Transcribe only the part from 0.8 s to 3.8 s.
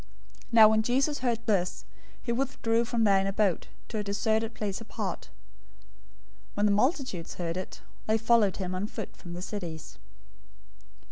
Jesus heard this, he withdrew from there in a boat,